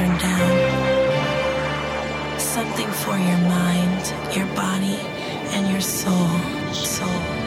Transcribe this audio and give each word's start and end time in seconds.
turn 0.00 0.18
down. 0.18 0.56
Something 2.38 2.90
for 3.02 3.16
your 3.18 3.38
mind, 3.38 4.14
your 4.36 4.46
body, 4.56 4.98
and 5.54 5.70
your. 5.70 5.80
Soul. 5.80 6.28
Soul. 6.72 7.39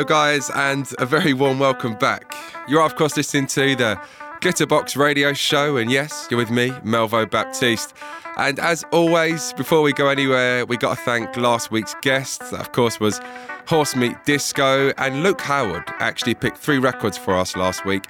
Hello, 0.00 0.08
guys, 0.08 0.48
and 0.54 0.90
a 0.98 1.04
very 1.04 1.34
warm 1.34 1.58
welcome 1.58 1.94
back. 1.94 2.34
You're, 2.66 2.82
of 2.82 2.96
course, 2.96 3.18
listening 3.18 3.46
to 3.48 3.76
the 3.76 4.00
Glitterbox 4.40 4.96
radio 4.96 5.34
show, 5.34 5.76
and 5.76 5.90
yes, 5.90 6.26
you're 6.30 6.38
with 6.38 6.50
me, 6.50 6.70
Melvo 6.70 7.30
Baptiste. 7.30 7.92
And 8.38 8.58
as 8.60 8.82
always, 8.92 9.52
before 9.52 9.82
we 9.82 9.92
go 9.92 10.08
anywhere, 10.08 10.64
we 10.64 10.78
got 10.78 10.96
to 10.96 11.04
thank 11.04 11.36
last 11.36 11.70
week's 11.70 11.94
guest. 12.00 12.40
That, 12.50 12.60
of 12.60 12.72
course, 12.72 12.98
was 12.98 13.20
Horse 13.66 13.94
Meat 13.94 14.16
Disco, 14.24 14.90
and 14.96 15.22
Luke 15.22 15.42
Howard 15.42 15.84
actually 15.98 16.32
picked 16.32 16.56
three 16.56 16.78
records 16.78 17.18
for 17.18 17.36
us 17.36 17.54
last 17.54 17.84
week. 17.84 18.06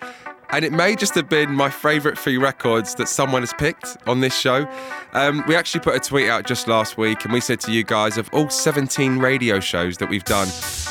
And 0.52 0.64
it 0.64 0.72
may 0.72 0.96
just 0.96 1.14
have 1.14 1.28
been 1.28 1.52
my 1.54 1.70
favourite 1.70 2.18
three 2.18 2.36
records 2.36 2.94
that 2.96 3.08
someone 3.08 3.42
has 3.42 3.52
picked 3.52 3.96
on 4.06 4.20
this 4.20 4.36
show. 4.36 4.68
Um, 5.12 5.44
we 5.46 5.54
actually 5.54 5.80
put 5.80 5.94
a 5.94 6.00
tweet 6.00 6.28
out 6.28 6.46
just 6.46 6.66
last 6.66 6.98
week 6.98 7.24
and 7.24 7.32
we 7.32 7.40
said 7.40 7.60
to 7.60 7.72
you 7.72 7.84
guys, 7.84 8.18
of 8.18 8.28
all 8.32 8.50
17 8.50 9.18
radio 9.18 9.60
shows 9.60 9.98
that 9.98 10.08
we've 10.08 10.24
done, 10.24 10.48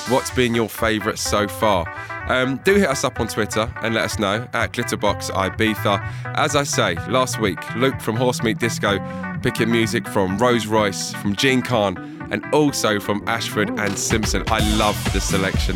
what's 0.07 0.29
been 0.31 0.55
your 0.55 0.69
favourite 0.69 1.19
so 1.19 1.47
far? 1.47 1.85
Um, 2.29 2.57
do 2.63 2.75
hit 2.75 2.87
us 2.87 3.03
up 3.03 3.19
on 3.19 3.27
Twitter 3.27 3.73
and 3.81 3.95
let 3.95 4.05
us 4.05 4.19
know 4.19 4.47
at 4.53 4.71
Glitterbox 4.73 5.31
Ibiza. 5.31 5.99
As 6.35 6.55
I 6.55 6.63
say, 6.63 6.95
last 7.07 7.39
week, 7.41 7.59
Luke 7.75 7.99
from 7.99 8.15
Horse 8.15 8.41
Meat 8.43 8.59
Disco 8.59 8.99
picking 9.41 9.71
music 9.71 10.07
from 10.07 10.37
Rose 10.37 10.67
Royce, 10.67 11.13
from 11.13 11.35
Jean 11.35 11.61
Carn, 11.61 11.97
and 12.31 12.45
also 12.53 12.99
from 12.99 13.23
Ashford 13.27 13.69
and 13.79 13.97
Simpson. 13.97 14.43
I 14.47 14.59
love 14.77 14.97
the 15.13 15.21
selection. 15.21 15.75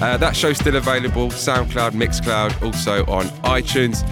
Uh, 0.00 0.16
that 0.16 0.34
show's 0.34 0.58
still 0.58 0.76
available, 0.76 1.28
SoundCloud, 1.28 1.92
Mixcloud, 1.92 2.62
also 2.62 3.04
on 3.06 3.26
iTunes. 3.44 4.02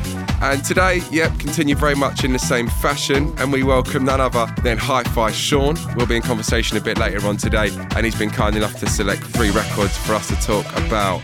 And 0.43 0.65
today, 0.65 1.01
yep, 1.11 1.37
continue 1.39 1.75
very 1.75 1.95
much 1.95 2.25
in 2.25 2.33
the 2.33 2.39
same 2.39 2.69
fashion, 2.69 3.35
and 3.39 3.53
we 3.53 3.63
welcome 3.63 4.05
none 4.05 4.21
other 4.21 4.47
than 4.63 4.79
Hi-Fi 4.79 5.33
Sean. 5.33 5.77
We'll 5.97 6.07
be 6.07 6.17
in 6.17 6.23
conversation 6.23 6.77
a 6.77 6.81
bit 6.81 6.99
later 6.99 7.27
on 7.27 7.37
today, 7.37 7.71
and 7.97 8.05
he's 8.05 8.19
been 8.19 8.31
kind 8.31 8.57
enough 8.57 8.79
to 8.81 8.89
select 8.89 9.23
three 9.23 9.51
records 9.51 9.97
for 9.97 10.15
us 10.15 10.29
to 10.29 10.37
talk 10.37 10.67
about. 10.87 11.21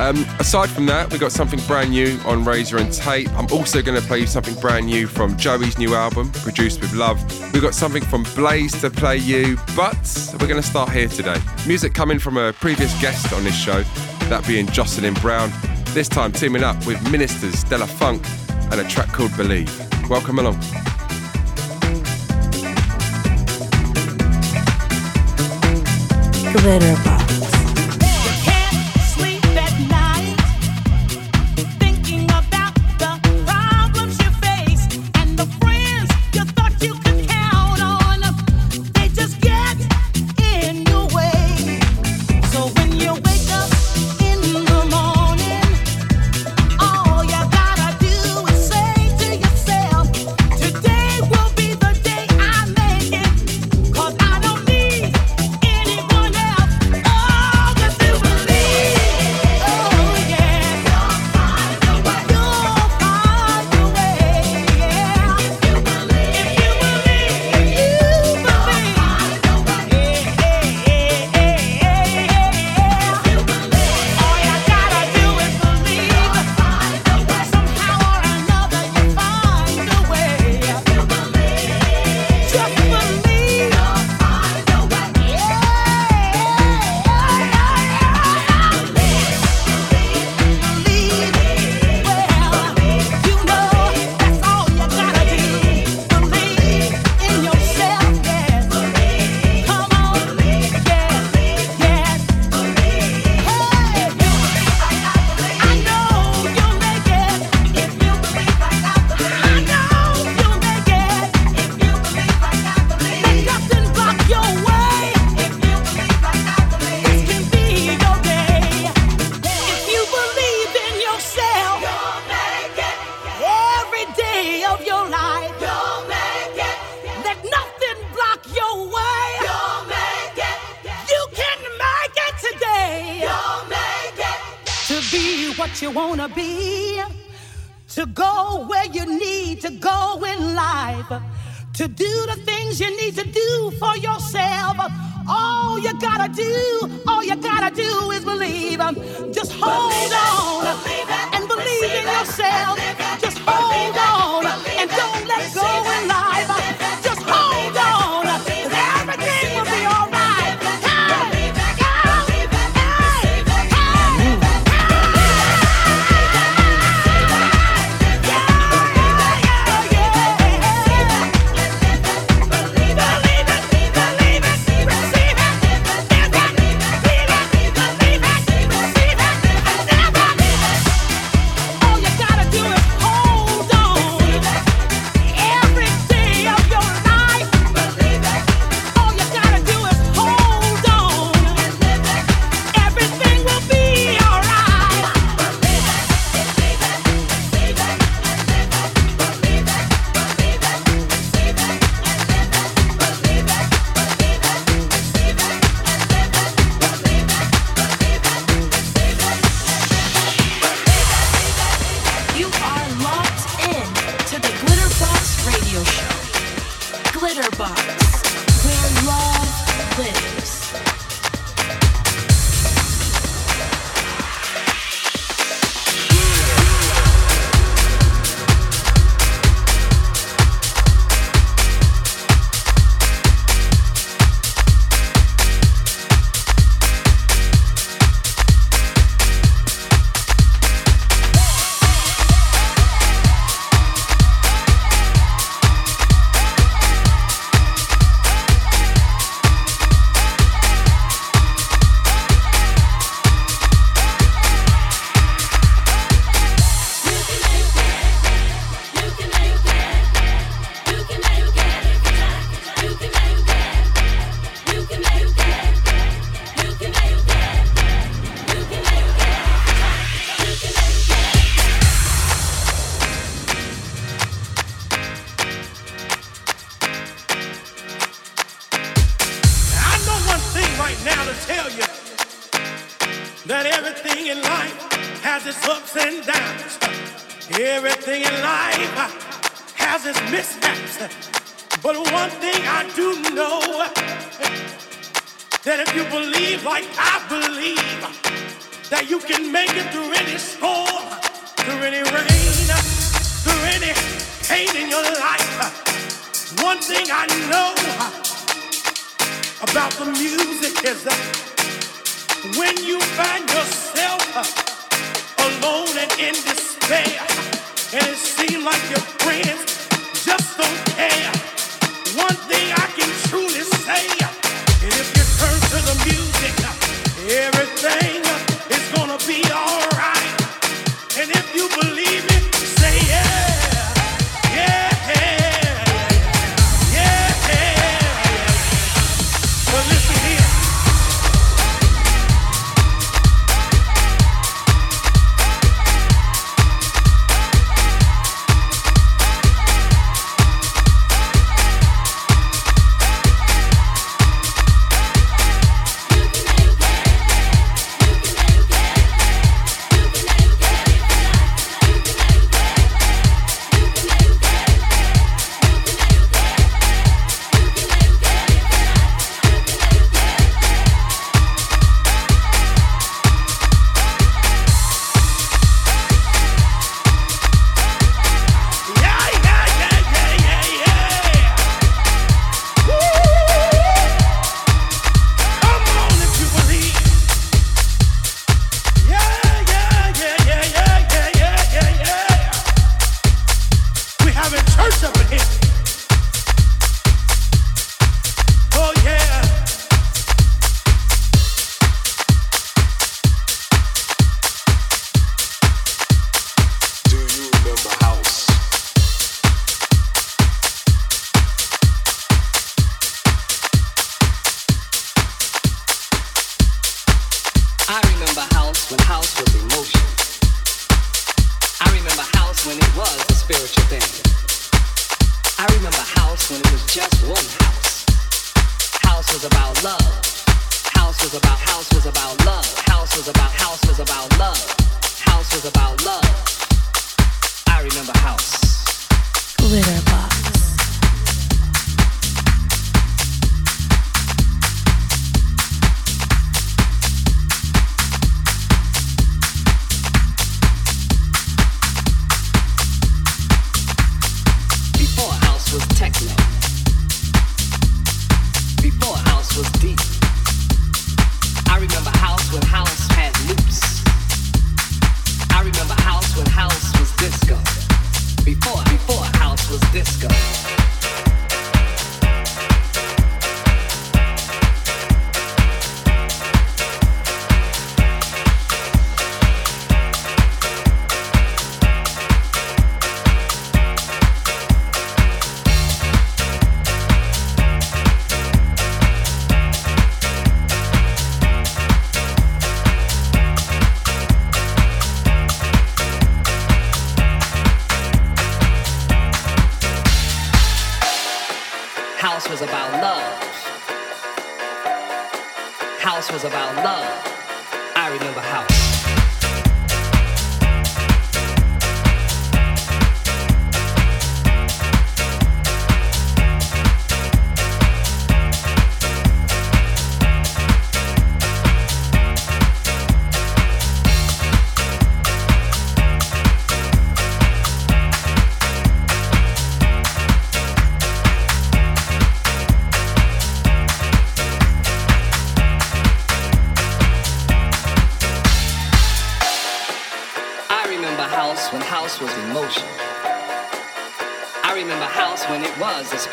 Um, 0.00 0.24
aside 0.38 0.70
from 0.70 0.86
that, 0.86 1.12
we 1.12 1.18
got 1.18 1.30
something 1.30 1.60
brand 1.66 1.90
new 1.90 2.18
on 2.24 2.42
Razor 2.42 2.78
and 2.78 2.90
Tape. 2.90 3.28
I'm 3.34 3.46
also 3.52 3.82
going 3.82 4.00
to 4.00 4.06
play 4.06 4.20
you 4.20 4.26
something 4.26 4.54
brand 4.54 4.86
new 4.86 5.06
from 5.06 5.36
Joey's 5.36 5.76
new 5.76 5.94
album, 5.94 6.32
Produced 6.32 6.80
with 6.80 6.94
Love. 6.94 7.22
We've 7.52 7.60
got 7.60 7.74
something 7.74 8.02
from 8.02 8.22
Blaze 8.34 8.80
to 8.80 8.88
play 8.88 9.18
you, 9.18 9.58
but 9.76 9.98
we're 10.32 10.48
going 10.48 10.60
to 10.60 10.66
start 10.66 10.90
here 10.90 11.06
today. 11.06 11.36
Music 11.66 11.92
coming 11.92 12.18
from 12.18 12.38
a 12.38 12.54
previous 12.54 12.98
guest 13.02 13.30
on 13.34 13.44
this 13.44 13.54
show, 13.54 13.82
that 14.30 14.42
being 14.46 14.66
Jocelyn 14.68 15.12
Brown. 15.14 15.52
This 15.88 16.08
time 16.08 16.32
teaming 16.32 16.64
up 16.64 16.86
with 16.86 16.98
Ministers 17.10 17.62
De 17.64 17.76
La 17.76 17.84
Funk, 17.84 18.24
and 18.72 18.80
a 18.80 18.88
track 18.88 19.08
called 19.08 19.36
Believe. 19.36 19.70
Welcome 20.08 20.38
along. 20.38 20.58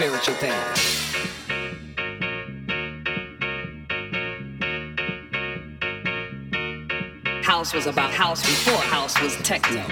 Spiritual 0.08 0.36
thing. 0.36 0.54
House 7.44 7.74
was 7.74 7.88
about 7.88 8.12
house 8.12 8.42
before 8.42 8.78
house 8.78 9.22
was 9.22 9.36
techno. 9.44 9.86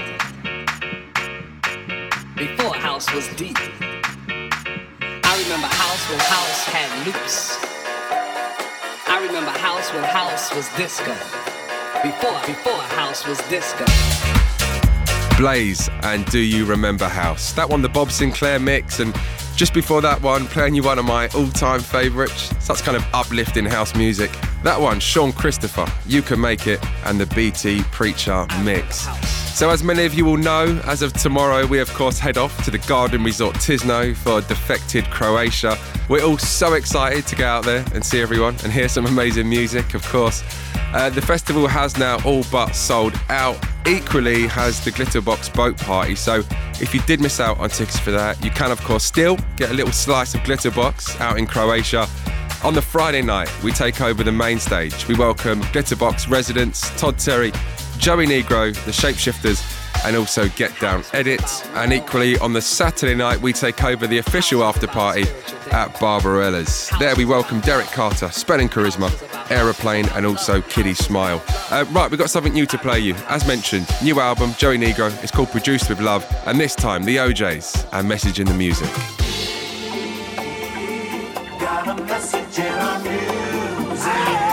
Before 2.37 2.73
house 2.75 3.13
was 3.13 3.27
deep. 3.35 3.57
I 5.01 5.43
remember 5.43 5.67
house 5.67 6.09
when 6.09 6.19
house 6.19 6.63
had 6.63 7.05
loops. 7.05 7.57
I 9.09 9.19
remember 9.27 9.51
house 9.51 9.91
when 9.91 10.05
house 10.05 10.55
was 10.55 10.69
disco. 10.77 11.13
Before, 12.03 12.39
before 12.47 12.81
house 12.95 13.27
was 13.27 13.37
disco. 13.49 13.83
Blaze 15.37 15.89
and 16.03 16.25
Do 16.27 16.39
You 16.39 16.63
Remember 16.63 17.09
House? 17.09 17.51
That 17.51 17.67
one, 17.67 17.81
the 17.81 17.89
Bob 17.89 18.07
Sinclar 18.07 18.61
mix, 18.63 19.01
and 19.01 19.13
just 19.55 19.73
before 19.73 20.01
that 20.01 20.21
one, 20.21 20.47
playing 20.47 20.75
you 20.75 20.83
one 20.83 20.99
of 20.99 21.05
my 21.05 21.27
all 21.29 21.47
time 21.49 21.79
favourites. 21.79 22.49
That's 22.67 22.81
kind 22.81 22.97
of 22.97 23.05
uplifting 23.13 23.65
house 23.65 23.95
music. 23.95 24.31
That 24.63 24.79
one, 24.79 24.99
Sean 24.99 25.31
Christopher, 25.31 25.85
You 26.05 26.21
Can 26.21 26.41
Make 26.41 26.67
It, 26.67 26.79
and 27.05 27.19
the 27.19 27.25
BT 27.27 27.83
Preacher 27.91 28.45
mix. 28.63 29.07
So, 29.55 29.69
as 29.69 29.83
many 29.83 30.03
of 30.05 30.13
you 30.13 30.25
will 30.25 30.37
know, 30.37 30.81
as 30.85 31.01
of 31.01 31.13
tomorrow, 31.13 31.65
we 31.65 31.79
of 31.79 31.89
course 31.93 32.19
head 32.19 32.37
off 32.37 32.63
to 32.65 32.71
the 32.71 32.79
Garden 32.79 33.23
Resort 33.23 33.55
Tisno 33.55 34.15
for 34.15 34.41
Defected 34.41 35.05
Croatia. 35.05 35.77
We're 36.09 36.25
all 36.25 36.37
so 36.37 36.73
excited 36.73 37.25
to 37.27 37.35
get 37.35 37.45
out 37.45 37.63
there 37.63 37.85
and 37.93 38.05
see 38.05 38.21
everyone 38.21 38.55
and 38.63 38.73
hear 38.73 38.89
some 38.89 39.05
amazing 39.05 39.47
music, 39.47 39.93
of 39.93 40.05
course. 40.07 40.43
Uh, 40.93 41.09
the 41.09 41.21
festival 41.21 41.67
has 41.67 41.97
now 41.97 42.17
all 42.25 42.43
but 42.51 42.73
sold 42.73 43.17
out. 43.29 43.57
Equally 43.87 44.47
has 44.47 44.83
the 44.83 44.89
Glitterbox 44.89 45.53
Boat 45.53 45.77
Party. 45.77 46.15
So 46.15 46.41
if 46.81 46.95
you 46.95 47.01
did 47.01 47.21
miss 47.21 47.39
out 47.39 47.59
on 47.59 47.69
tickets 47.69 47.99
for 47.99 48.09
that, 48.09 48.43
you 48.43 48.49
can 48.49 48.71
of 48.71 48.81
course 48.81 49.03
still 49.03 49.37
get 49.57 49.69
a 49.69 49.73
little 49.73 49.91
slice 49.91 50.33
of 50.33 50.41
Glitterbox 50.41 51.19
out 51.21 51.37
in 51.37 51.45
Croatia. 51.45 52.07
On 52.63 52.73
the 52.73 52.81
Friday 52.81 53.21
night, 53.21 53.51
we 53.63 53.71
take 53.71 54.01
over 54.01 54.23
the 54.23 54.31
main 54.31 54.57
stage. 54.57 55.07
We 55.07 55.13
welcome 55.13 55.61
Glitterbox 55.65 56.31
residents 56.31 56.89
Todd 56.99 57.19
Terry, 57.19 57.51
Joey 57.99 58.25
Negro, 58.25 58.73
the 58.85 58.91
Shapeshifters, 58.91 59.61
and 60.03 60.15
also 60.15 60.47
Get 60.49 60.77
Down 60.79 61.03
Edit. 61.13 61.43
And 61.75 61.93
equally 61.93 62.39
on 62.39 62.53
the 62.53 62.61
Saturday 62.61 63.13
night, 63.13 63.39
we 63.39 63.53
take 63.53 63.83
over 63.83 64.07
the 64.07 64.17
official 64.17 64.63
after 64.63 64.87
party 64.87 65.25
at 65.71 65.99
Barbarella's. 65.99 66.91
There 66.97 67.15
we 67.15 67.25
welcome 67.25 67.59
Derek 67.61 67.87
Carter, 67.87 68.29
Spelling 68.29 68.69
Charisma, 68.69 69.11
Aeroplane, 69.49 70.07
and 70.09 70.25
also 70.25 70.61
Kiddy 70.61 70.93
Smile. 70.93 71.43
Uh, 71.69 71.85
right, 71.91 72.09
we've 72.09 72.19
got 72.19 72.29
something 72.29 72.53
new 72.53 72.65
to 72.65 72.77
play 72.77 72.99
you. 72.99 73.15
As 73.27 73.47
mentioned, 73.47 73.87
new 74.03 74.19
album, 74.19 74.53
Joey 74.57 74.77
Negro. 74.77 75.11
It's 75.23 75.31
called 75.31 75.49
Produced 75.49 75.89
with 75.89 75.99
Love, 75.99 76.25
and 76.45 76.59
this 76.59 76.75
time 76.75 77.03
the 77.03 77.17
OJs 77.17 77.89
and 77.93 78.07
Message 78.07 78.39
in 78.39 78.47
the 78.47 78.53
Music. 78.53 78.89
Got 81.59 81.99
a 81.99 82.03
message 82.03 82.59
in 82.59 82.73
our 82.73 82.99
music. 82.99 84.44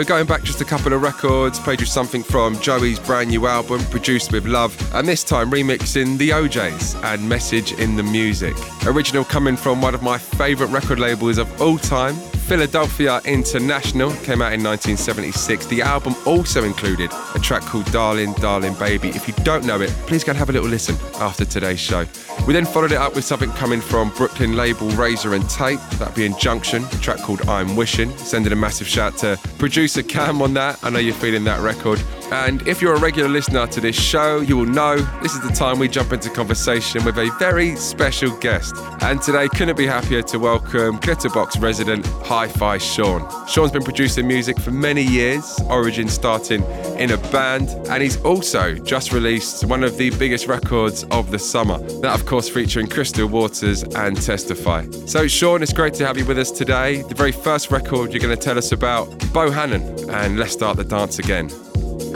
So, 0.00 0.04
going 0.04 0.24
back 0.24 0.44
just 0.44 0.62
a 0.62 0.64
couple 0.64 0.94
of 0.94 1.02
records, 1.02 1.60
played 1.60 1.78
you 1.78 1.84
something 1.84 2.22
from 2.22 2.58
Joey's 2.60 2.98
brand 2.98 3.28
new 3.28 3.46
album, 3.46 3.82
Produced 3.90 4.32
with 4.32 4.46
Love, 4.46 4.74
and 4.94 5.06
this 5.06 5.22
time 5.22 5.50
remixing 5.50 6.16
The 6.16 6.30
OJs 6.30 7.04
and 7.04 7.28
Message 7.28 7.72
in 7.72 7.96
the 7.96 8.02
Music. 8.02 8.56
Original 8.86 9.26
coming 9.26 9.58
from 9.58 9.82
one 9.82 9.94
of 9.94 10.02
my 10.02 10.16
favourite 10.16 10.72
record 10.72 10.98
labels 10.98 11.36
of 11.36 11.60
all 11.60 11.76
time, 11.76 12.14
Philadelphia 12.14 13.20
International, 13.26 14.10
came 14.24 14.40
out 14.40 14.54
in 14.54 14.64
1976. 14.64 15.66
The 15.66 15.82
album 15.82 16.16
also 16.24 16.64
included 16.64 17.12
a 17.34 17.38
track 17.38 17.60
called 17.60 17.84
Darling, 17.92 18.32
Darling 18.38 18.72
Baby. 18.76 19.10
If 19.10 19.28
you 19.28 19.34
don't 19.44 19.66
know 19.66 19.82
it, 19.82 19.90
please 20.06 20.24
go 20.24 20.30
and 20.30 20.38
have 20.38 20.48
a 20.48 20.52
little 20.52 20.70
listen 20.70 20.96
after 21.16 21.44
today's 21.44 21.78
show. 21.78 22.06
We 22.46 22.54
then 22.54 22.64
followed 22.66 22.90
it 22.90 22.98
up 22.98 23.14
with 23.14 23.24
something 23.24 23.50
coming 23.52 23.80
from 23.80 24.10
Brooklyn 24.10 24.56
label 24.56 24.88
Razor 24.90 25.34
and 25.34 25.48
Tape, 25.48 25.78
that'd 25.98 26.14
be 26.14 26.24
Injunction, 26.24 26.84
a 26.84 26.98
track 26.98 27.18
called 27.18 27.46
I'm 27.48 27.76
Wishing. 27.76 28.10
Sending 28.16 28.52
a 28.52 28.56
massive 28.56 28.88
shout 28.88 29.16
to 29.18 29.38
producer 29.58 30.02
Cam 30.02 30.42
on 30.42 30.54
that. 30.54 30.78
I 30.82 30.90
know 30.90 30.98
you're 30.98 31.14
feeling 31.14 31.44
that 31.44 31.60
record. 31.60 32.02
And 32.32 32.66
if 32.68 32.80
you're 32.80 32.94
a 32.94 33.00
regular 33.00 33.28
listener 33.28 33.66
to 33.66 33.80
this 33.80 34.00
show, 34.00 34.40
you 34.40 34.56
will 34.56 34.66
know 34.66 34.96
this 35.20 35.34
is 35.34 35.40
the 35.40 35.52
time 35.52 35.80
we 35.80 35.88
jump 35.88 36.12
into 36.12 36.30
conversation 36.30 37.04
with 37.04 37.18
a 37.18 37.28
very 37.40 37.74
special 37.74 38.36
guest. 38.38 38.76
And 39.02 39.20
today, 39.20 39.48
couldn't 39.48 39.76
be 39.76 39.86
happier 39.86 40.22
to 40.22 40.38
welcome 40.38 41.00
Glitterbox 41.00 41.60
resident 41.60 42.06
Hi 42.24 42.46
Fi 42.46 42.78
Sean. 42.78 43.28
Sean's 43.48 43.72
been 43.72 43.82
producing 43.82 44.28
music 44.28 44.60
for 44.60 44.70
many 44.70 45.02
years, 45.02 45.58
origin 45.68 46.06
starting 46.06 46.62
in 46.98 47.10
a 47.10 47.18
band, 47.32 47.68
and 47.88 48.00
he's 48.00 48.20
also 48.22 48.74
just 48.74 49.12
released 49.12 49.64
one 49.64 49.82
of 49.82 49.96
the 49.96 50.10
biggest 50.10 50.46
records 50.46 51.02
of 51.10 51.32
the 51.32 51.38
summer. 51.38 51.78
That, 52.00 52.14
of 52.14 52.26
course, 52.26 52.48
featuring 52.48 52.86
Crystal 52.86 53.26
Waters 53.26 53.82
and 53.82 54.20
Testify. 54.20 54.86
So, 55.06 55.26
Sean, 55.26 55.64
it's 55.64 55.72
great 55.72 55.94
to 55.94 56.06
have 56.06 56.16
you 56.16 56.24
with 56.24 56.38
us 56.38 56.52
today. 56.52 57.02
The 57.02 57.14
very 57.14 57.32
first 57.32 57.72
record 57.72 58.12
you're 58.12 58.22
going 58.22 58.36
to 58.36 58.40
tell 58.40 58.56
us 58.56 58.70
about, 58.70 59.08
Bohannon, 59.32 60.08
and 60.10 60.38
let's 60.38 60.52
start 60.52 60.76
the 60.76 60.84
dance 60.84 61.18
again. 61.18 61.50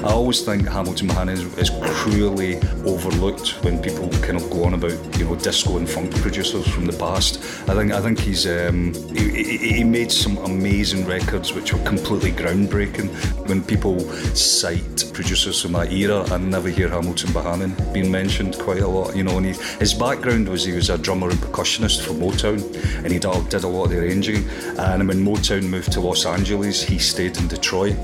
I 0.05 0.13
always 0.13 0.43
think 0.43 0.69
Hamilton 0.69 1.09
Bohannon 1.09 1.33
is, 1.33 1.59
is 1.59 1.71
cruelly 1.97 2.57
overlooked 2.85 3.65
when 3.65 3.81
people 3.81 4.11
kind 4.21 4.37
of 4.37 4.51
go 4.51 4.65
on 4.65 4.75
about 4.75 4.93
you 5.19 5.25
know 5.25 5.35
disco 5.35 5.79
and 5.79 5.89
funk 5.89 6.15
producers 6.21 6.69
from 6.69 6.85
the 6.85 6.93
past. 6.93 7.39
I 7.71 7.75
think 7.75 7.91
I 7.91 8.03
think 8.03 8.21
he's 8.21 8.47
um, 8.47 8.93
he, 9.15 9.57
he, 9.57 9.85
made 9.85 10.13
some 10.13 10.37
amazing 10.39 11.07
records 11.07 11.55
which 11.55 11.73
were 11.73 11.83
completely 11.85 12.33
groundbreaking. 12.33 13.09
When 13.49 13.65
people 13.65 13.99
cite 14.35 15.11
producers 15.15 15.63
from 15.63 15.73
that 15.73 15.91
era, 15.91 16.23
I 16.31 16.37
never 16.37 16.69
hear 16.69 16.91
Hamilton 16.91 17.31
Bohannon 17.31 17.73
being 17.95 18.11
mentioned 18.11 18.59
quite 18.59 18.81
a 18.81 18.89
lot. 18.89 19.17
You 19.17 19.23
know, 19.25 19.39
and 19.39 19.47
he, 19.47 19.53
his 19.79 19.95
background 19.95 20.51
was 20.51 20.67
he 20.67 20.73
was 20.73 20.91
a 20.91 20.99
drummer 20.99 21.31
and 21.31 21.39
percussionist 21.39 22.05
for 22.05 22.13
Motown, 22.13 22.61
and 22.99 23.11
he 23.11 23.19
did 23.19 23.65
a 23.65 23.69
lot 23.69 23.85
of 23.85 23.91
the 23.91 24.01
arranging. 24.01 24.47
And 24.79 25.09
when 25.09 25.25
Motown 25.25 25.63
moved 25.63 25.93
to 25.93 26.03
Los 26.03 26.27
Angeles, 26.27 26.83
he 26.83 26.99
stayed 26.99 27.39
in 27.39 27.49
Detroit 27.49 27.97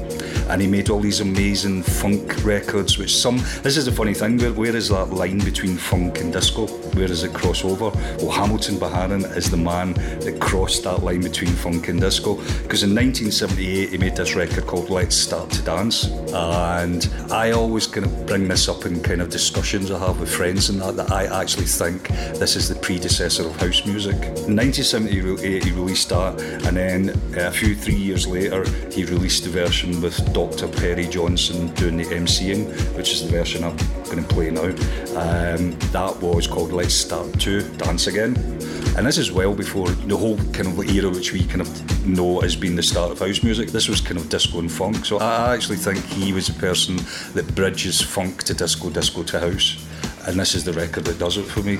and 0.50 0.60
he 0.60 0.66
made 0.66 0.90
all 0.90 0.98
these 0.98 1.20
amazing 1.20 1.82
funk 1.90 2.44
records 2.44 2.98
which 2.98 3.16
some 3.16 3.38
this 3.62 3.76
is 3.76 3.84
the 3.84 3.92
funny 3.92 4.14
thing 4.14 4.38
where, 4.38 4.52
where 4.52 4.76
is 4.76 4.88
that 4.88 5.10
line 5.10 5.38
between 5.38 5.76
funk 5.76 6.20
and 6.20 6.32
disco 6.32 6.66
where 6.94 7.08
does 7.08 7.24
it 7.24 7.34
cross 7.34 7.64
over 7.64 7.90
well 8.18 8.30
Hamilton 8.30 8.76
Bohannon 8.76 9.36
is 9.36 9.50
the 9.50 9.56
man 9.56 9.92
that 10.20 10.38
crossed 10.40 10.84
that 10.84 11.02
line 11.02 11.20
between 11.20 11.50
funk 11.50 11.88
and 11.88 12.00
disco 12.00 12.36
because 12.62 12.82
in 12.82 12.94
1978 12.94 13.90
he 13.90 13.98
made 13.98 14.16
this 14.16 14.34
record 14.34 14.66
called 14.66 14.90
Let's 14.90 15.16
Start 15.16 15.50
to 15.50 15.62
Dance 15.62 16.06
and 16.32 17.10
I 17.30 17.50
always 17.52 17.86
kind 17.86 18.06
of 18.06 18.26
bring 18.26 18.48
this 18.48 18.68
up 18.68 18.86
in 18.86 19.02
kind 19.02 19.20
of 19.20 19.28
discussions 19.28 19.90
I 19.90 19.98
have 19.98 20.20
with 20.20 20.32
friends 20.32 20.70
and 20.70 20.80
that 20.80 20.96
that 20.96 21.12
I 21.12 21.40
actually 21.40 21.66
think 21.66 22.08
this 22.38 22.56
is 22.56 22.68
the 22.68 22.76
predecessor 22.76 23.46
of 23.46 23.56
house 23.56 23.84
music 23.84 24.14
in 24.14 24.56
1978 24.56 25.64
he 25.64 25.70
released 25.72 26.08
that 26.10 26.40
and 26.40 26.76
then 26.76 27.10
uh, 27.36 27.48
a 27.48 27.50
few 27.50 27.74
three 27.74 27.94
years 27.94 28.26
later 28.26 28.64
he 28.90 29.04
released 29.04 29.44
the 29.44 29.50
version 29.50 30.00
with 30.00 30.16
Dr. 30.32 30.68
Perry 30.68 31.06
Johnson 31.06 31.72
doing 31.80 31.96
the 31.96 32.04
MCing, 32.04 32.68
which 32.94 33.10
is 33.10 33.24
the 33.24 33.30
version 33.30 33.64
I'm 33.64 33.74
going 34.04 34.22
to 34.22 34.34
play 34.34 34.50
now. 34.50 34.66
Um, 35.16 35.70
that 35.92 36.14
was 36.20 36.46
called 36.46 36.72
Let's 36.72 36.92
Start 36.92 37.40
to 37.40 37.62
Dance 37.78 38.06
Again. 38.06 38.36
And 38.98 39.06
this 39.06 39.16
is 39.16 39.32
well 39.32 39.54
before 39.54 39.88
the 39.88 40.14
whole 40.14 40.36
kind 40.52 40.66
of 40.66 40.78
era 40.94 41.08
which 41.08 41.32
we 41.32 41.46
kind 41.46 41.62
of 41.62 42.06
know 42.06 42.40
as 42.40 42.54
being 42.54 42.76
the 42.76 42.82
start 42.82 43.12
of 43.12 43.18
house 43.18 43.42
music. 43.42 43.70
This 43.70 43.88
was 43.88 44.02
kind 44.02 44.18
of 44.18 44.28
disco 44.28 44.58
and 44.58 44.70
funk. 44.70 45.06
So 45.06 45.20
I 45.20 45.54
actually 45.54 45.78
think 45.78 46.04
he 46.04 46.34
was 46.34 46.48
the 46.48 46.60
person 46.60 46.96
that 47.32 47.50
bridges 47.54 47.98
funk 47.98 48.42
to 48.44 48.52
disco, 48.52 48.90
disco 48.90 49.22
to 49.22 49.40
house. 49.40 49.82
And 50.26 50.38
this 50.38 50.54
is 50.54 50.64
the 50.64 50.74
record 50.74 51.04
that 51.04 51.18
does 51.18 51.38
it 51.38 51.44
for 51.44 51.62
me. 51.62 51.78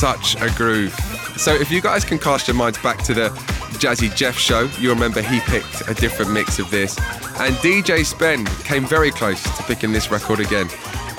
Such 0.00 0.34
a 0.40 0.48
groove. 0.56 0.94
So 1.36 1.54
if 1.54 1.70
you 1.70 1.82
guys 1.82 2.06
can 2.06 2.18
cast 2.18 2.48
your 2.48 2.56
minds 2.56 2.78
back 2.78 3.02
to 3.02 3.12
the 3.12 3.28
Jazzy 3.82 4.14
Jeff 4.16 4.34
show, 4.34 4.70
you'll 4.78 4.94
remember 4.94 5.20
he 5.20 5.40
picked 5.40 5.86
a 5.90 5.92
different 5.92 6.32
mix 6.32 6.58
of 6.58 6.70
this. 6.70 6.98
And 7.38 7.54
DJ 7.56 8.06
Spen 8.06 8.46
came 8.64 8.86
very 8.86 9.10
close 9.10 9.42
to 9.42 9.62
picking 9.64 9.92
this 9.92 10.10
record 10.10 10.40
again. 10.40 10.70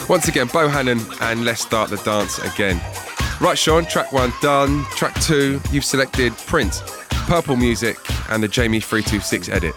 Once 0.09 0.29
again, 0.29 0.47
Bohannon 0.47 0.99
and 1.21 1.45
Let's 1.45 1.61
Start 1.61 1.91
the 1.91 1.97
Dance 1.97 2.39
again. 2.39 2.81
Right, 3.39 3.55
Sean, 3.55 3.85
track 3.85 4.11
one 4.11 4.33
done. 4.41 4.83
Track 4.95 5.13
two, 5.21 5.61
you've 5.71 5.85
selected 5.85 6.33
Prince, 6.47 6.81
Purple 7.27 7.57
Music, 7.57 7.99
and 8.31 8.41
the 8.41 8.47
Jamie 8.47 8.79
326 8.79 9.47
edit. 9.49 9.75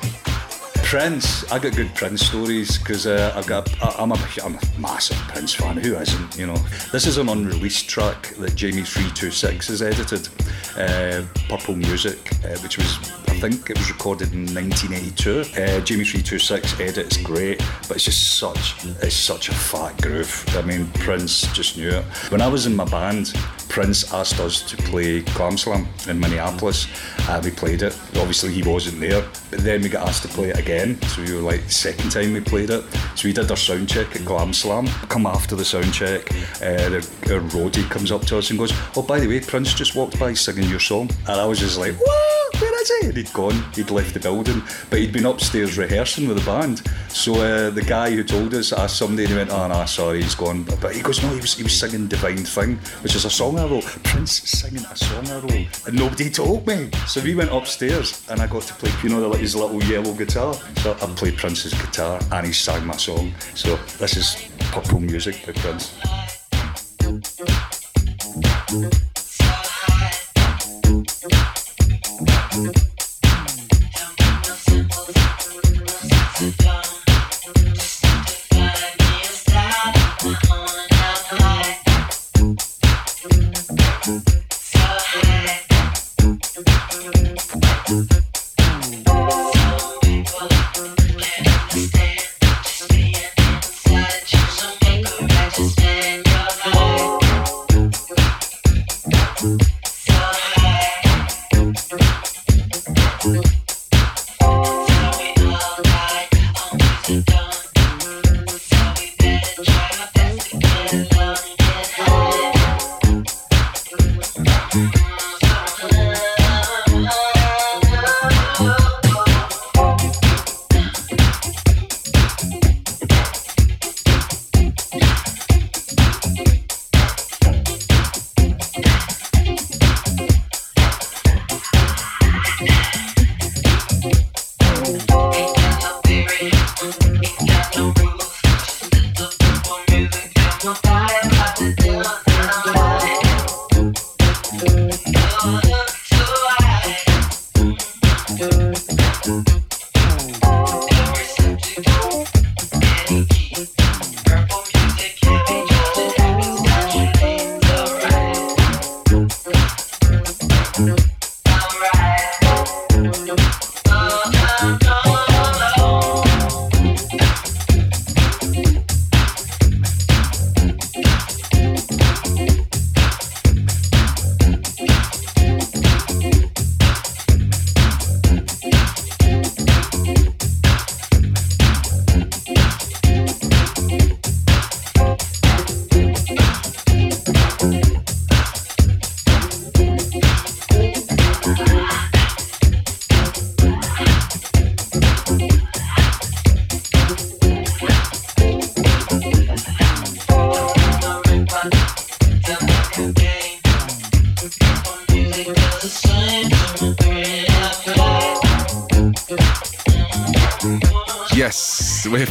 Prince, 0.85 1.51
I 1.51 1.59
got 1.59 1.75
good 1.75 1.93
Prince 1.95 2.27
stories 2.27 2.79
because 2.79 3.07
uh, 3.07 3.33
I've 3.35 3.47
got. 3.47 3.69
I, 3.83 3.97
I'm 3.99 4.13
a 4.13 4.19
I'm 4.45 4.55
a 4.55 4.61
massive 4.79 5.17
Prince 5.29 5.55
fan. 5.55 5.77
Who 5.79 5.97
isn't? 5.97 6.37
You 6.39 6.47
know, 6.47 6.57
this 6.93 7.07
is 7.07 7.17
an 7.17 7.29
unreleased 7.29 7.89
track 7.89 8.35
that 8.39 8.55
Jamie 8.55 8.83
three 8.83 9.11
two 9.11 9.31
six 9.31 9.69
has 9.69 9.83
edited, 9.83 10.29
uh, 10.77 11.25
Purple 11.49 11.75
Music, 11.75 12.33
uh, 12.45 12.59
which 12.59 12.77
was 12.77 12.99
I 13.29 13.41
think 13.41 13.71
it 13.71 13.79
was 13.79 13.91
recorded 13.91 14.33
in 14.33 14.47
1982. 14.55 15.61
Uh, 15.61 15.81
Jamie 15.81 16.05
three 16.05 16.23
two 16.23 16.39
six 16.39 16.79
edit's 16.79 17.17
great, 17.17 17.59
but 17.89 17.97
it's 17.97 18.05
just 18.05 18.39
such 18.39 18.85
it's 19.03 19.17
such 19.17 19.49
a 19.49 19.55
fat 19.55 20.01
groove. 20.03 20.45
I 20.51 20.63
mean, 20.63 20.87
Prince 21.01 21.53
just 21.55 21.77
knew 21.77 21.89
it. 21.89 22.05
When 22.31 22.41
I 22.41 22.47
was 22.47 22.67
in 22.67 22.77
my 22.77 22.85
band, 22.85 23.33
Prince 23.75 24.15
asked 24.15 24.39
us 24.39 24.63
to 24.71 24.77
play 24.77 25.23
Glam 25.35 25.59
Slam 25.59 25.89
in 26.09 26.21
Minneapolis. 26.21 26.87
Uh, 27.29 27.41
we 27.43 27.51
played 27.51 27.83
it. 27.83 27.93
Obviously, 28.15 28.53
he 28.53 28.63
wasn't 28.63 29.01
there. 29.01 29.27
But 29.51 29.65
then 29.65 29.83
we 29.83 29.89
got 29.89 30.07
asked 30.07 30.23
to 30.23 30.29
play 30.29 30.51
it 30.51 30.59
again. 30.61 31.03
So 31.09 31.23
we 31.23 31.33
were 31.35 31.41
like, 31.41 31.69
second 31.69 32.13
time 32.13 32.35
we 32.35 32.41
played 32.41 32.71
it. 32.71 32.85
So 33.17 33.27
we 33.27 33.33
did 33.33 33.51
our 33.51 33.57
sound 33.57 33.89
check 33.89 34.15
at 34.15 34.25
Glam 34.25 34.53
Slam. 34.53 34.87
Come 35.09 35.27
after 35.27 35.57
the 35.57 35.65
sound 35.65 35.93
check, 35.93 36.31
uh, 36.63 36.89
the, 36.89 37.41
roadie 37.51 37.91
comes 37.91 38.13
up 38.13 38.25
to 38.27 38.39
us 38.39 38.51
and 38.51 38.61
goes, 38.61 38.73
Oh, 38.95 39.03
by 39.03 39.19
the 39.19 39.27
way, 39.27 39.41
Prince 39.41 39.75
just 39.75 39.97
walked 39.97 40.21
by 40.21 40.35
singing 40.35 40.71
your 40.71 40.79
song. 40.79 41.11
And 41.27 41.41
I 41.41 41.45
was 41.45 41.59
just 41.59 41.77
like, 41.77 41.95
What? 41.99 42.61
Where 42.61 42.83
is 42.83 42.93
he? 43.01 43.09
And 43.09 43.17
he'd 43.17 43.33
gone, 43.33 43.65
he'd 43.75 43.91
left 43.91 44.15
the 44.15 44.21
building, 44.21 44.63
but 44.89 45.01
he'd 45.01 45.13
been 45.13 45.27
upstairs 45.27 45.77
rehearsing 45.77 46.29
with 46.29 46.39
the 46.39 46.45
band. 46.45 46.83
So 47.09 47.35
uh, 47.35 47.71
the 47.71 47.83
guy 47.83 48.13
who 48.13 48.23
told 48.23 48.55
us 48.55 48.73
asked 48.73 48.99
somebody 48.99 49.25
and 49.25 49.33
he 49.33 49.37
went, 49.39 49.51
Oh, 49.51 49.67
no, 49.67 49.85
sorry, 49.87 50.23
he's 50.23 50.37
gone. 50.37 50.63
But 50.81 50.95
he 50.95 51.03
goes, 51.03 51.23
No, 51.23 51.31
he 51.31 51.41
was, 51.41 51.55
he 51.55 51.65
was 51.65 51.79
singing 51.79 52.07
Divine 52.07 52.45
Thing, 52.45 52.77
which 53.03 53.17
is 53.17 53.25
a 53.25 53.31
song 53.31 53.59
Wrote. 53.67 53.85
Prince 54.05 54.33
singing 54.43 54.85
a 54.85 54.97
song 54.97 55.27
I 55.29 55.39
wrote. 55.39 55.87
And 55.87 55.97
nobody 55.97 56.29
told 56.29 56.67
me. 56.67 56.91
So 57.07 57.23
we 57.23 57.35
went 57.35 57.51
upstairs 57.51 58.23
and 58.29 58.41
I 58.41 58.47
got 58.47 58.63
to 58.65 58.75
play, 58.75 58.91
you 59.03 59.09
know, 59.09 59.33
his 59.33 59.57
little 59.57 59.83
yellow 59.85 60.13
guitar. 60.13 60.55
So 60.83 60.93
I 60.93 61.07
played 61.15 61.39
Prince's 61.39 61.73
guitar 61.73 62.21
and 62.33 62.47
he 62.47 62.53
sang 62.53 62.87
my 62.87 62.97
song. 62.97 63.33
So 63.55 63.77
this 63.99 64.17
is 64.17 64.37
Purple 64.71 65.01
Music 65.01 65.47
by 65.47 65.53
Prince. 65.53 65.95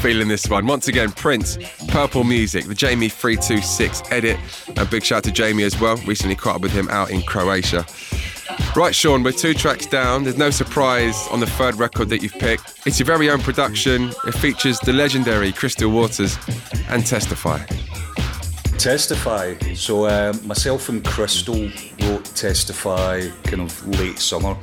Feeling 0.04 0.28
this 0.28 0.50
one. 0.50 0.68
Once 0.68 0.90
again, 0.90 1.10
Prince, 1.14 1.58
Purple 1.88 2.26
Music, 2.26 2.66
the 2.66 2.76
Jamie 2.76 3.08
326 3.08 4.04
edit. 4.12 4.38
And 4.76 4.90
big 4.90 5.02
shout 5.02 5.24
to 5.24 5.32
Jamie 5.32 5.64
as 5.64 5.80
well. 5.80 5.96
Recently 6.06 6.36
caught 6.36 6.58
up 6.58 6.62
with 6.62 6.74
him 6.74 6.90
out 6.90 7.10
in 7.10 7.22
Croatia. 7.22 7.86
Right, 8.76 8.94
Sean, 8.94 9.24
we're 9.24 9.32
two 9.32 9.54
tracks 9.54 9.86
down. 9.86 10.26
There's 10.26 10.38
no 10.38 10.50
surprise 10.50 11.26
on 11.32 11.40
the 11.40 11.48
third 11.48 11.76
record 11.76 12.10
that 12.10 12.22
you've 12.22 12.34
picked. 12.34 12.86
It's 12.86 13.00
your 13.00 13.06
very 13.08 13.30
own 13.30 13.40
production. 13.40 14.12
It 14.28 14.34
features 14.34 14.78
the 14.82 14.92
legendary 14.92 15.54
Crystal 15.54 15.90
Waters 15.90 16.38
and 16.90 17.06
Testify. 17.06 17.66
Testify. 18.78 19.56
So 19.76 20.06
uh, 20.06 20.34
myself 20.44 20.90
and 20.90 21.04
Crystal 21.04 21.70
wrote 22.02 22.26
Testify 22.36 23.28
kind 23.44 23.62
of 23.62 23.88
late 24.00 24.20
summer. 24.20 24.58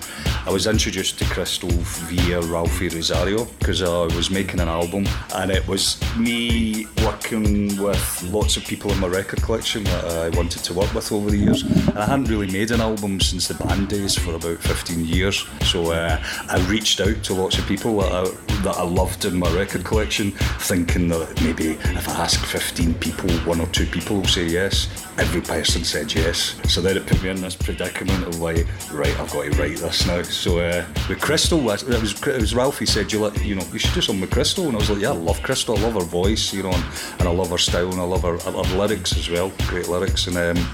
I 0.46 0.50
was 0.50 0.66
introduced 0.66 1.18
to 1.20 1.24
Crystal 1.26 1.70
via 1.70 2.40
Ralphi 2.40 2.92
Rosario 2.92 3.44
because 3.58 3.82
I 3.82 4.14
was 4.14 4.30
making 4.30 4.60
an 4.60 4.68
album 4.68 5.06
and 5.34 5.50
it 5.50 5.66
was 5.66 6.00
me 6.18 6.86
working 7.04 7.80
with 7.82 8.22
lots 8.24 8.56
of 8.56 8.64
people 8.64 8.90
in 8.90 8.98
my 9.00 9.06
record 9.06 9.42
collection 9.42 9.84
that 9.84 10.04
I 10.04 10.28
wanted 10.36 10.64
to 10.64 10.74
work 10.74 10.92
with 10.94 11.12
over 11.12 11.30
the 11.30 11.38
years. 11.38 11.62
And 11.62 11.98
I 11.98 12.06
hadn't 12.06 12.28
really 12.28 12.50
made 12.50 12.70
an 12.70 12.80
album 12.80 13.20
since 13.20 13.48
the 13.48 13.54
band 13.54 13.88
days 13.88 14.18
for 14.18 14.34
about 14.34 14.58
15 14.58 15.04
years. 15.04 15.46
So 15.64 15.92
uh, 15.92 16.22
I 16.48 16.58
reached 16.68 17.00
out 17.00 17.22
to 17.24 17.34
lots 17.34 17.58
of 17.58 17.66
people 17.66 18.00
that 18.00 18.12
I, 18.12 18.24
that 18.62 18.76
I 18.76 18.82
loved 18.82 19.24
in 19.24 19.38
my 19.38 19.50
record 19.54 19.84
collection, 19.84 20.32
thinking 20.32 21.08
that 21.08 21.40
maybe 21.42 21.72
if 21.96 22.08
I 22.08 22.24
ask 22.24 22.44
15 22.44 22.94
people, 22.94 23.30
one 23.40 23.60
or 23.60 23.66
two 23.68 23.86
people 23.86 23.99
will 24.08 24.24
say 24.24 24.46
yes. 24.46 24.88
Every 25.18 25.40
person 25.40 25.84
said 25.84 26.14
yes. 26.14 26.56
So 26.72 26.80
then 26.80 26.96
it 26.96 27.06
put 27.06 27.22
me 27.22 27.28
in 27.28 27.40
this 27.40 27.56
predicament 27.56 28.26
of 28.26 28.40
like, 28.40 28.66
right, 28.92 29.18
I've 29.20 29.32
got 29.32 29.44
to 29.44 29.50
write 29.60 29.78
this 29.78 30.06
now. 30.06 30.22
So 30.22 30.60
uh, 30.60 30.86
with 31.08 31.20
Crystal, 31.20 31.58
it 31.58 31.64
was 31.64 31.82
it 31.82 32.40
was 32.40 32.54
Ralphi 32.54 32.88
said, 32.88 33.12
you 33.12 33.20
let 33.20 33.44
you 33.44 33.56
know, 33.56 33.64
you 33.72 33.78
should 33.78 33.94
do 33.94 34.00
something 34.00 34.22
with 34.22 34.30
Crystal, 34.30 34.66
and 34.66 34.74
I 34.76 34.78
was 34.78 34.90
like, 34.90 35.00
yeah, 35.00 35.10
I 35.10 35.14
love 35.14 35.42
Crystal, 35.42 35.76
I 35.76 35.82
love 35.82 35.94
her 35.94 36.00
voice, 36.00 36.52
you 36.52 36.62
know, 36.62 36.72
and, 36.72 36.84
and 37.18 37.28
I 37.28 37.32
love 37.32 37.50
her 37.50 37.58
style, 37.58 37.90
and 37.90 38.00
I 38.00 38.04
love 38.04 38.22
her, 38.22 38.38
her 38.38 38.76
lyrics 38.76 39.16
as 39.16 39.28
well, 39.28 39.52
great 39.68 39.88
lyrics, 39.88 40.26
and. 40.26 40.36
Um, 40.36 40.66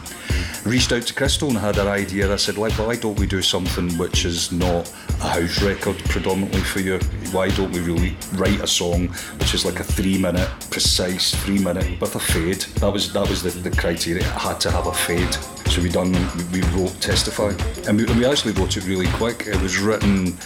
reached 0.67 0.93
out 0.93 1.03
to 1.03 1.15
Crystal 1.15 1.49
and 1.49 1.59
had 1.59 1.79
an 1.79 1.87
idea. 1.87 2.33
I 2.33 2.37
said, 2.37 2.59
like, 2.59 2.73
why 2.73 2.97
don't 2.97 3.19
we 3.19 3.27
do 3.27 3.41
something 3.41 3.97
which 3.99 4.25
is 4.25 4.51
not 4.51 4.93
a 5.21 5.29
house 5.29 5.63
record 5.63 5.97
predominantly 6.07 6.61
for 6.61 6.81
you? 6.81 6.99
Why 7.31 7.49
don't 7.51 7.71
we 7.73 7.81
really 7.81 8.17
write 8.35 8.61
a 8.61 8.67
song 8.67 9.09
which 9.39 9.55
is 9.55 9.65
like 9.65 9.81
a 9.81 9.85
three 9.85 10.19
minute, 10.19 10.49
precise 10.71 11.35
three 11.45 11.59
minute 11.59 12.01
with 12.01 12.17
a 12.17 12.21
fade? 12.21 12.63
That 12.81 12.93
was 12.93 13.13
that 13.17 13.31
was 13.31 13.43
the, 13.43 13.49
the 13.49 13.75
criteria. 13.75 14.21
It 14.21 14.27
had 14.27 14.61
to 14.61 14.71
have 14.71 14.87
a 14.89 14.93
fade. 14.93 15.33
So 15.73 15.81
we 15.81 15.89
done 15.89 16.13
we, 16.53 16.61
wrote 16.77 17.01
Testify. 17.01 17.55
And 17.89 17.97
we, 17.97 18.05
we 18.13 18.27
actually 18.27 18.53
wrote 18.53 18.77
it 18.77 18.87
really 18.87 19.09
quick. 19.13 19.47
It 19.47 19.59
was 19.63 19.79
written 19.79 20.37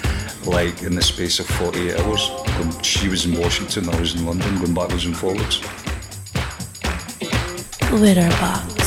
like 0.44 0.83
in 0.85 0.94
the 0.94 1.02
space 1.02 1.40
of 1.40 1.46
48 1.46 1.98
hours. 1.98 2.28
When 2.59 2.83
she 2.83 3.09
was 3.09 3.26
in 3.26 3.37
Washington, 3.37 3.88
I 3.88 3.98
was 3.98 4.14
in 4.14 4.24
London, 4.24 4.56
going 4.59 4.72
backwards 4.72 5.04
and 5.04 5.16
forwards. 5.16 5.59
Glitterbox. 7.90 8.80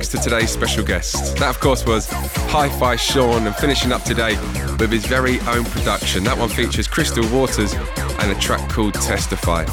Thanks 0.00 0.08
to 0.08 0.30
today's 0.30 0.50
special 0.50 0.82
guest. 0.82 1.36
That, 1.36 1.50
of 1.50 1.60
course, 1.60 1.84
was 1.84 2.08
Hi 2.08 2.70
Fi 2.70 2.96
Sean, 2.96 3.46
and 3.46 3.54
finishing 3.56 3.92
up 3.92 4.02
today 4.02 4.34
with 4.78 4.90
his 4.90 5.04
very 5.04 5.40
own 5.40 5.66
production. 5.66 6.24
That 6.24 6.38
one 6.38 6.48
features 6.48 6.88
Crystal 6.88 7.28
Waters 7.30 7.74
and 7.74 8.32
a 8.32 8.34
track 8.36 8.66
called 8.70 8.94
Testify. 8.94 9.66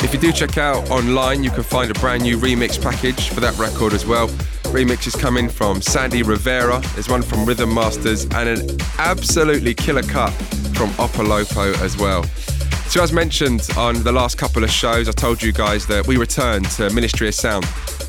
If 0.00 0.14
you 0.14 0.18
do 0.18 0.32
check 0.32 0.56
out 0.56 0.90
online, 0.90 1.44
you 1.44 1.50
can 1.50 1.64
find 1.64 1.90
a 1.90 2.00
brand 2.00 2.22
new 2.22 2.38
remix 2.38 2.80
package 2.80 3.28
for 3.28 3.40
that 3.40 3.58
record 3.58 3.92
as 3.92 4.06
well. 4.06 4.28
Remixes 4.72 5.20
coming 5.20 5.50
from 5.50 5.82
Sandy 5.82 6.22
Rivera, 6.22 6.80
there's 6.94 7.10
one 7.10 7.20
from 7.20 7.44
Rhythm 7.44 7.74
Masters, 7.74 8.24
and 8.24 8.48
an 8.48 8.80
absolutely 8.96 9.74
killer 9.74 10.02
cut 10.02 10.30
from 10.72 10.88
Opolopo 10.92 11.78
as 11.82 11.98
well. 11.98 12.24
So, 12.88 13.02
as 13.02 13.12
mentioned 13.12 13.68
on 13.76 14.02
the 14.02 14.12
last 14.12 14.38
couple 14.38 14.64
of 14.64 14.70
shows, 14.70 15.10
I 15.10 15.12
told 15.12 15.42
you 15.42 15.52
guys 15.52 15.86
that 15.88 16.06
we 16.06 16.16
returned 16.16 16.70
to 16.72 16.88
Ministry 16.88 17.28
of 17.28 17.34
Sound 17.34 17.66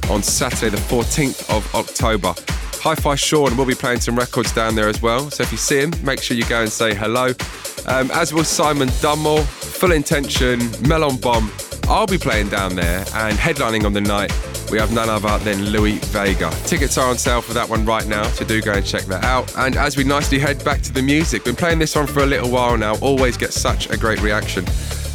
on 0.10 0.24
Saturday, 0.24 0.70
the 0.70 0.82
14th 0.82 1.49
of 1.56 1.76
October. 1.76 2.34
Hi 2.82 2.93
Fi 2.93 3.16
Sean 3.16 3.58
will 3.58 3.66
be 3.66 3.74
playing 3.74 3.99
some 3.99 4.16
records 4.16 4.53
down 4.53 4.76
there 4.76 4.88
as 4.88 5.01
well. 5.01 5.32
So, 5.32 5.43
if 5.43 5.51
you 5.51 5.58
see 5.58 5.80
him, 5.80 5.91
make 6.03 6.22
sure 6.22 6.38
you 6.38 6.45
go 6.45 6.62
and 6.62 6.72
say 6.72 6.93
hello. 6.93 7.34
Um, 7.88 8.12
as 8.12 8.34
will 8.34 8.43
Simon 8.43 8.89
Dunmore, 9.01 9.41
Full 9.41 9.91
Intention, 9.91 10.60
Melon 10.88 11.18
Bomb. 11.18 11.51
I'll 11.88 12.08
be 12.08 12.18
playing 12.18 12.49
down 12.49 12.76
there 12.76 12.99
and 13.16 13.38
headlining 13.38 13.86
on 13.86 13.93
the 13.93 14.01
night. 14.01 14.32
We 14.72 14.80
have 14.80 14.91
none 14.91 15.10
other 15.10 15.38
than 15.43 15.66
Louis 15.66 15.99
Vega. 16.06 16.49
Tickets 16.66 16.97
are 16.97 17.10
on 17.10 17.18
sale 17.18 17.41
for 17.41 17.53
that 17.53 17.70
one 17.70 17.86
right 17.86 18.06
now, 18.08 18.24
so 18.30 18.45
do 18.45 18.62
go 18.62 18.74
and 18.74 18.86
check 18.86 19.03
that 19.03 19.24
out. 19.24 19.56
And 19.58 19.76
as 19.76 19.97
we 19.97 20.03
nicely 20.03 20.39
head 20.39 20.64
back 20.64 20.82
to 20.84 20.93
the 20.93 21.01
music, 21.01 21.43
been 21.43 21.56
playing 21.56 21.80
this 21.80 21.95
one 21.95 22.08
for 22.08 22.24
a 22.24 22.26
little 22.26 22.49
while 22.49 22.78
now, 22.78 22.95
always 22.97 23.38
get 23.38 23.53
such 23.53 23.89
a 23.89 23.97
great 23.97 24.22
reaction. 24.22 24.64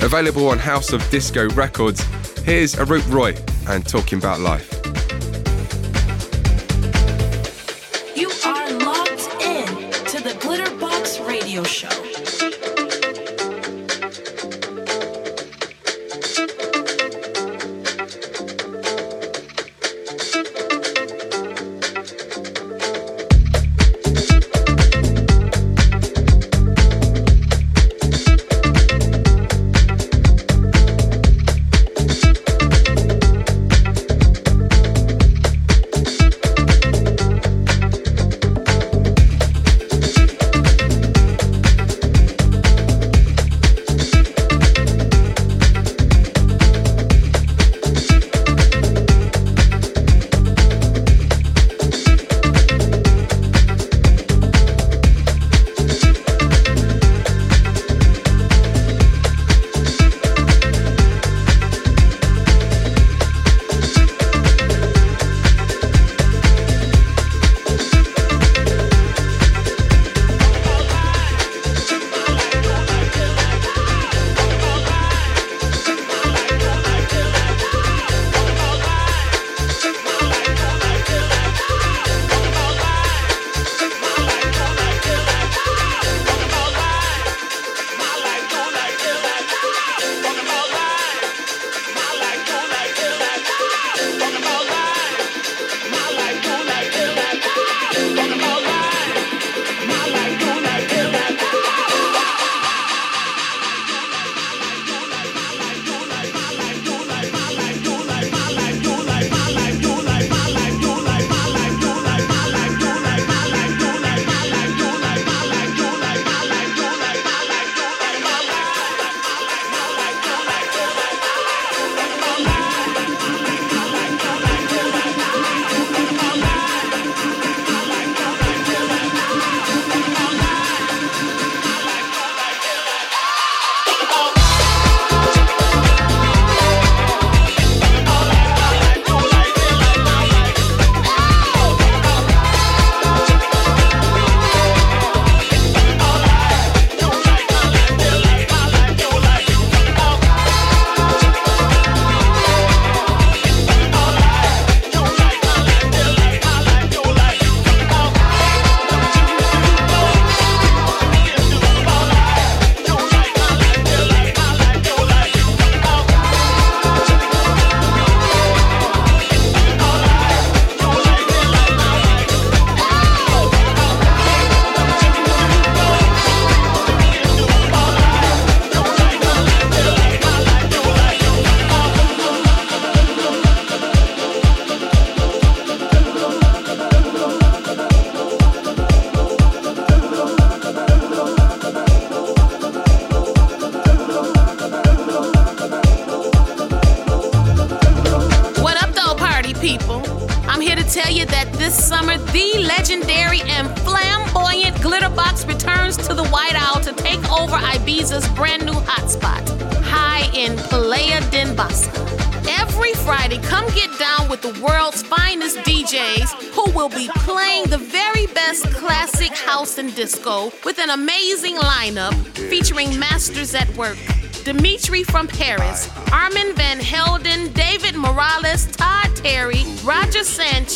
Available 0.01 0.49
on 0.49 0.59
House 0.59 0.93
of 0.93 1.09
Disco 1.11 1.49
Records, 1.51 2.03
here's 2.45 2.75
Arup 2.77 3.09
Roy 3.13 3.35
and 3.71 3.87
Talking 3.87 4.19
About 4.19 4.41
Life. 4.41 4.90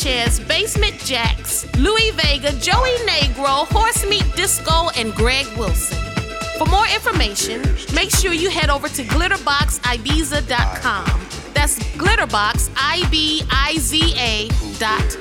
Sanchez, 0.05 0.39
Basement 0.41 0.93
Jaxx, 0.99 1.65
Louis 1.77 2.11
Vega, 2.11 2.51
Joey 2.59 2.95
Negro, 3.07 3.65
Horse 3.73 4.05
Meat 4.07 4.23
Disco, 4.35 4.89
and 4.95 5.11
Greg 5.15 5.47
Wilson. 5.57 5.97
For 6.59 6.67
more 6.67 6.85
information, 6.93 7.63
make 7.91 8.11
sure 8.11 8.31
you 8.31 8.51
head 8.51 8.69
over 8.69 8.87
to 8.87 9.03
glitterboxibiza.com. 9.03 11.05
That's 11.55 11.79
That's 14.77 15.15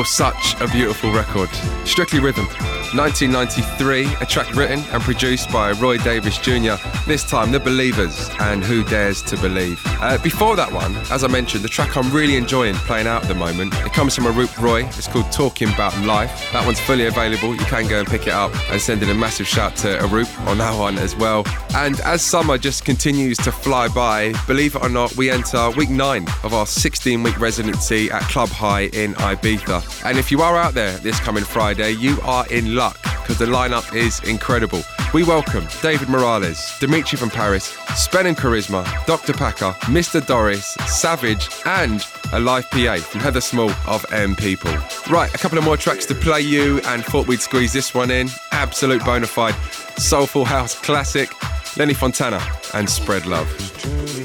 Still 0.00 0.32
such 0.32 0.58
a 0.62 0.66
beautiful 0.66 1.12
record. 1.12 1.50
Strictly 1.84 2.20
Rhythm. 2.20 2.79
1993, 2.94 4.16
a 4.20 4.26
track 4.26 4.52
written 4.54 4.80
and 4.92 5.02
produced 5.02 5.50
by 5.52 5.72
Roy 5.72 5.96
Davis 5.98 6.38
Jr. 6.38 6.74
This 7.06 7.22
time, 7.22 7.52
The 7.52 7.60
Believers 7.60 8.28
and 8.40 8.64
Who 8.64 8.82
Dares 8.84 9.22
to 9.22 9.36
Believe. 9.36 9.80
Uh, 10.00 10.18
before 10.18 10.56
that 10.56 10.72
one, 10.72 10.96
as 11.10 11.22
I 11.22 11.28
mentioned, 11.28 11.62
the 11.62 11.68
track 11.68 11.96
I'm 11.96 12.10
really 12.10 12.36
enjoying 12.36 12.74
playing 12.74 13.06
out 13.06 13.22
at 13.22 13.28
the 13.28 13.34
moment, 13.34 13.74
it 13.74 13.92
comes 13.92 14.14
from 14.16 14.24
Arup 14.24 14.60
Roy. 14.60 14.84
It's 14.86 15.06
called 15.06 15.30
Talking 15.30 15.72
About 15.72 15.96
Life. 16.04 16.50
That 16.52 16.66
one's 16.66 16.80
fully 16.80 17.06
available. 17.06 17.54
You 17.54 17.64
can 17.66 17.86
go 17.86 18.00
and 18.00 18.08
pick 18.08 18.22
it 18.26 18.32
up 18.32 18.52
and 18.70 18.80
send 18.80 19.02
in 19.02 19.10
a 19.10 19.14
massive 19.14 19.46
shout 19.46 19.76
to 19.76 19.98
Arup 19.98 20.46
on 20.46 20.58
that 20.58 20.76
one 20.78 20.98
as 20.98 21.14
well. 21.14 21.44
And 21.74 22.00
as 22.00 22.22
summer 22.22 22.58
just 22.58 22.84
continues 22.84 23.36
to 23.38 23.52
fly 23.52 23.88
by, 23.88 24.32
believe 24.46 24.74
it 24.74 24.82
or 24.82 24.88
not, 24.88 25.16
we 25.16 25.30
enter 25.30 25.70
week 25.70 25.90
nine 25.90 26.26
of 26.42 26.54
our 26.54 26.66
16 26.66 27.22
week 27.22 27.38
residency 27.38 28.10
at 28.10 28.22
Club 28.22 28.48
Hï 28.48 28.92
in 28.94 29.14
Ibiza. 29.14 30.04
And 30.04 30.18
if 30.18 30.30
you 30.30 30.42
are 30.42 30.56
out 30.56 30.74
there 30.74 30.96
this 30.98 31.20
coming 31.20 31.44
Friday, 31.44 31.92
you 31.92 32.20
are 32.22 32.46
in 32.48 32.74
luck 32.80 32.98
because 33.02 33.36
the 33.36 33.44
lineup 33.44 33.94
is 33.94 34.20
incredible. 34.20 34.82
We 35.12 35.22
welcome 35.22 35.66
David 35.82 36.08
Morales, 36.08 36.78
Dimitri 36.80 37.18
from 37.18 37.28
Paris, 37.28 37.76
Spen 37.94 38.26
and 38.26 38.36
Karizma, 38.36 38.82
Dr. 39.04 39.34
Packer, 39.34 39.72
Mr. 39.96 40.26
Doris, 40.26 40.66
Savage, 40.86 41.46
and 41.66 42.02
a 42.32 42.40
live 42.40 42.70
PA 42.70 42.96
from 42.96 43.20
Heather 43.20 43.42
Small 43.42 43.70
of 43.86 44.06
M 44.12 44.34
People. 44.34 44.72
Right, 45.10 45.32
a 45.34 45.36
couple 45.36 45.58
of 45.58 45.64
more 45.64 45.76
tracks 45.76 46.06
to 46.06 46.14
play 46.14 46.40
you 46.40 46.80
and 46.86 47.04
thought 47.04 47.26
we'd 47.26 47.42
squeeze 47.42 47.74
this 47.74 47.92
one 47.92 48.10
in. 48.10 48.30
Absolute 48.50 49.04
bona 49.04 49.26
fide 49.26 49.54
soulful 49.98 50.46
house 50.46 50.74
classic. 50.74 51.30
Lenny 51.76 51.94
Fontana 51.94 52.40
and 52.72 52.88
Spread 52.88 53.26
Love. 53.26 54.19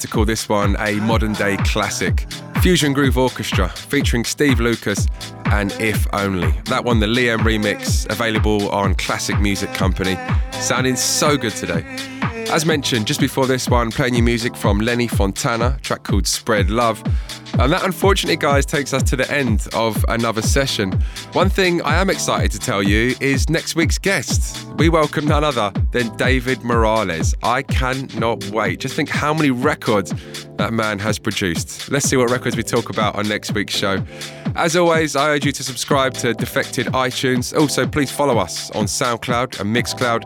To 0.00 0.08
call 0.08 0.24
this 0.24 0.48
one 0.48 0.76
a 0.78 0.96
modern 0.96 1.32
day 1.32 1.56
classic. 1.58 2.26
Fusion 2.62 2.92
Groove 2.92 3.16
Orchestra 3.16 3.68
featuring 3.68 4.24
Steve 4.24 4.60
Lucas 4.60 5.06
and 5.46 5.72
If 5.80 6.06
Only. 6.12 6.50
That 6.66 6.84
one, 6.84 7.00
the 7.00 7.06
Liam 7.06 7.38
remix, 7.38 8.10
available 8.10 8.68
on 8.70 8.94
Classic 8.96 9.38
Music 9.40 9.72
Company. 9.74 10.16
Sounding 10.52 10.96
so 10.96 11.36
good 11.36 11.52
today. 11.52 11.84
As 12.50 12.64
mentioned, 12.64 13.06
just 13.06 13.20
before 13.20 13.46
this 13.46 13.68
one, 13.68 13.90
playing 13.90 14.14
you 14.14 14.22
music 14.22 14.56
from 14.56 14.80
Lenny 14.80 15.06
Fontana, 15.06 15.78
track 15.82 16.02
called 16.02 16.26
Spread 16.26 16.70
Love. 16.70 17.02
And 17.58 17.72
that, 17.72 17.84
unfortunately, 17.84 18.36
guys, 18.36 18.64
takes 18.66 18.92
us 18.92 19.02
to 19.04 19.16
the 19.16 19.30
end 19.30 19.68
of 19.74 20.04
another 20.08 20.42
session. 20.42 20.92
One 21.32 21.48
thing 21.48 21.82
I 21.82 21.96
am 21.96 22.10
excited 22.10 22.50
to 22.52 22.58
tell 22.58 22.82
you 22.82 23.14
is 23.20 23.50
next 23.50 23.76
week's 23.76 23.98
guest. 23.98 24.67
We 24.78 24.88
welcome 24.88 25.26
none 25.26 25.42
other 25.42 25.72
than 25.90 26.16
David 26.16 26.62
Morales. 26.62 27.34
I 27.42 27.62
cannot 27.62 28.44
wait. 28.50 28.78
Just 28.78 28.94
think 28.94 29.08
how 29.08 29.34
many 29.34 29.50
records 29.50 30.14
that 30.56 30.72
man 30.72 31.00
has 31.00 31.18
produced. 31.18 31.90
Let's 31.90 32.08
see 32.08 32.16
what 32.16 32.30
records 32.30 32.56
we 32.56 32.62
talk 32.62 32.88
about 32.88 33.16
on 33.16 33.26
next 33.26 33.52
week's 33.54 33.74
show. 33.74 34.00
As 34.54 34.76
always, 34.76 35.16
I 35.16 35.30
urge 35.30 35.44
you 35.44 35.50
to 35.50 35.64
subscribe 35.64 36.14
to 36.18 36.32
Defected 36.32 36.86
iTunes. 36.88 37.58
Also, 37.58 37.88
please 37.88 38.12
follow 38.12 38.38
us 38.38 38.70
on 38.70 38.84
SoundCloud 38.84 39.58
and 39.58 39.74
Mixcloud. 39.74 40.24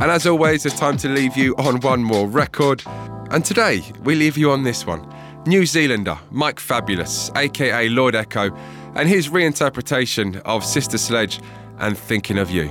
And 0.00 0.10
as 0.10 0.26
always, 0.26 0.64
it's 0.64 0.78
time 0.78 0.96
to 0.96 1.08
leave 1.10 1.36
you 1.36 1.54
on 1.56 1.80
one 1.80 2.02
more 2.02 2.26
record. 2.26 2.82
And 3.30 3.44
today, 3.44 3.82
we 4.04 4.14
leave 4.14 4.38
you 4.38 4.50
on 4.50 4.62
this 4.62 4.86
one. 4.86 5.06
New 5.46 5.66
Zealander 5.66 6.18
Mike 6.30 6.58
Fabulous, 6.58 7.30
aka 7.36 7.90
Lord 7.90 8.14
Echo, 8.14 8.50
and 8.94 9.10
his 9.10 9.28
reinterpretation 9.28 10.40
of 10.46 10.64
Sister 10.64 10.96
Sledge 10.96 11.38
and 11.78 11.98
Thinking 11.98 12.38
of 12.38 12.50
You. 12.50 12.70